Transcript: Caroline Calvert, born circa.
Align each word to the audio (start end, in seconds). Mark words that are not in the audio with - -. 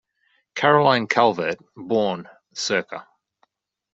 Caroline 0.55 1.05
Calvert, 1.05 1.59
born 1.75 2.27
circa. 2.55 3.05